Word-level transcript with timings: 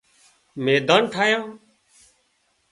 ميڌان 0.63 1.03
ٺاهيان 1.13 1.49